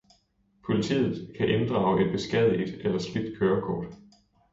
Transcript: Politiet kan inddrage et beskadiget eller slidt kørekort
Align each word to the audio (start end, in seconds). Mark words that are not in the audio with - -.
Politiet 0.65 1.35
kan 1.37 1.47
inddrage 1.49 2.05
et 2.05 2.11
beskadiget 2.11 2.85
eller 2.85 2.99
slidt 2.99 3.39
kørekort 3.39 3.93